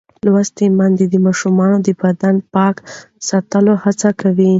[0.25, 2.75] لوستې میندې د ماشومانو د بدن پاک
[3.29, 4.49] ساتلو هڅه کوي.